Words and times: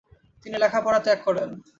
তিনি 0.43 0.55
লেখাপড়া 0.63 0.99
ত্যাগ 1.05 1.19
করেন। 1.27 1.49